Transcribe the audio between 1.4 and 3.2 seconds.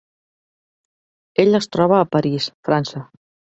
Ell es troba a París, França.